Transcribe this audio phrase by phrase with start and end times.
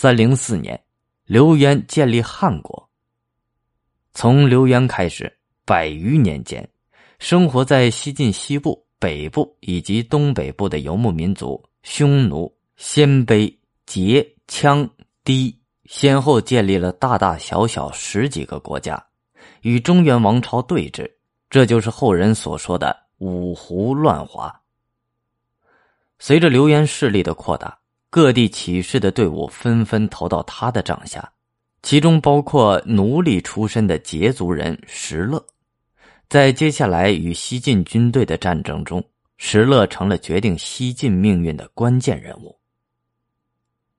[0.00, 0.80] 三零四年，
[1.24, 2.88] 刘渊建立汉国。
[4.12, 6.70] 从刘渊开始，百余年间，
[7.18, 13.52] 生活在西晋西部、北部以及东北部的游牧民族匈奴、鲜卑、
[13.88, 14.88] 羯、羌、
[15.24, 15.52] 氐，
[15.86, 19.04] 先后建立了大大小小十几个国家，
[19.62, 21.10] 与中原王朝对峙。
[21.50, 24.62] 这就是后人所说的五胡乱华。
[26.20, 27.76] 随着刘渊势力的扩大，
[28.10, 31.30] 各地起事的队伍纷纷投到他的帐下，
[31.82, 35.44] 其中包括奴隶出身的羯族人石勒。
[36.28, 39.04] 在接下来与西晋军队的战争中，
[39.36, 42.58] 石勒成了决定西晋命运的关键人物。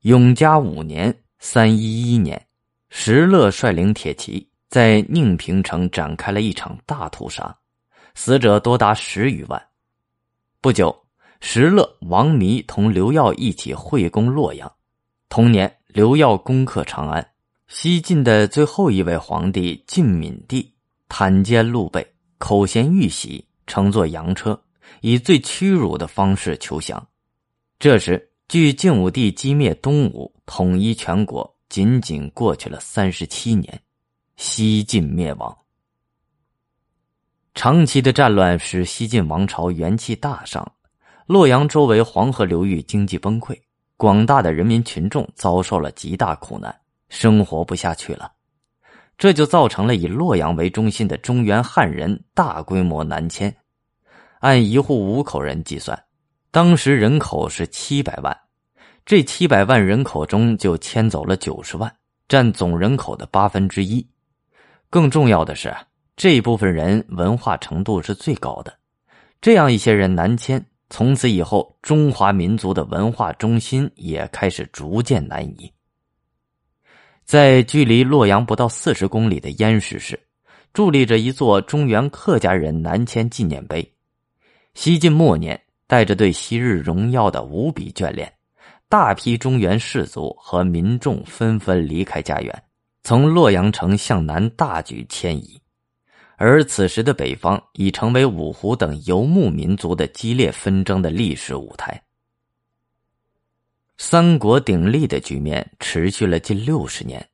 [0.00, 2.46] 永嘉五年（三一一年），
[2.88, 7.54] 石勒率领铁骑在宁平城展开了一场大屠杀，
[8.14, 9.62] 死者多达十余万。
[10.62, 10.94] 不久。
[11.40, 14.70] 石勒、王弥同刘耀一起会攻洛阳。
[15.28, 17.26] 同年，刘耀攻克长安。
[17.66, 20.72] 西晋的最后一位皇帝晋闵帝
[21.08, 22.06] 袒肩露背，
[22.38, 24.60] 口衔玉玺，乘坐羊车，
[25.00, 27.04] 以最屈辱的方式求降。
[27.78, 33.80] 这时，距晋武帝击灭东吴、统一全国，仅仅过去了三十七年，
[34.36, 35.56] 西晋灭亡。
[37.54, 40.70] 长期的战乱使西晋王朝元气大伤。
[41.30, 43.56] 洛阳周围黄河流域经济崩溃，
[43.96, 46.76] 广大的人民群众遭受了极大苦难，
[47.08, 48.32] 生活不下去了。
[49.16, 53.54] 这就造成了以洛阳为中心的中原汉人大规模南迁。
[54.40, 55.96] 按一户五口人计算，
[56.50, 58.36] 当时人口是七百万，
[59.06, 61.94] 这七百万人口中就迁走了九十万，
[62.28, 64.04] 占总人口的八分之一。
[64.90, 65.72] 更重要的是，
[66.16, 68.76] 这部分人文化程度是最高的。
[69.40, 70.66] 这样一些人南迁。
[70.90, 75.72] 从此以后，中华民族的文化中心也开始逐渐南移。
[77.24, 80.18] 在距离洛阳不到四十公里的燕市市，
[80.74, 83.88] 伫立着一座中原客家人南迁纪念碑。
[84.74, 88.32] 西晋末年，带着对昔日荣耀的无比眷恋，
[88.88, 92.62] 大批中原士族和民众纷纷离开家园，
[93.04, 95.59] 从洛阳城向南大举迁移。
[96.42, 102.02] 而此时的北方已成为五胡等游牧民族的激烈纷争的历史舞台。
[103.98, 107.28] 三国鼎立的局面持续了近六十年，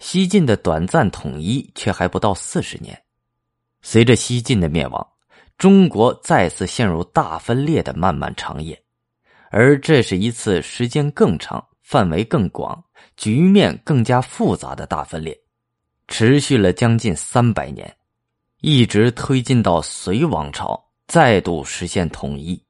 [0.00, 3.02] 西晋的短暂统一却还不到四十年。
[3.80, 5.08] 随着西晋的灭亡，
[5.56, 8.78] 中国再次陷入大分裂的漫漫长夜，
[9.50, 12.84] 而这是一次时间更长、范围更广、
[13.16, 15.40] 局面更加复杂的大分裂，
[16.06, 17.90] 持续了将近三百年。
[18.64, 22.62] 一直推进到隋王朝再度实现统一。